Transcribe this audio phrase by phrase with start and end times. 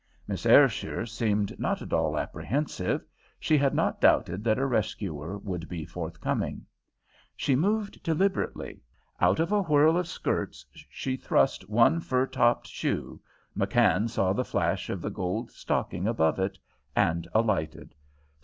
[0.27, 3.05] Miss Ayrshire seemed not at all apprehensive;
[3.39, 6.65] she had not doubted that a rescuer would be forthcoming.
[7.35, 8.81] She moved deliberately;
[9.19, 13.21] out of a whirl of skirts she thrust one fur topped shoe
[13.55, 16.57] McKann saw the flash of the gold stocking above it
[16.95, 17.93] and alighted.